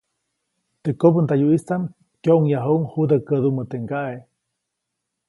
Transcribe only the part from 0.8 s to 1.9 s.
Teʼ kobändayuʼistaʼm